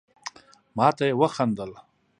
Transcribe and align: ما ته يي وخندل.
ما 0.77 0.87
ته 0.97 1.03
يي 1.09 1.13
وخندل. 1.21 1.71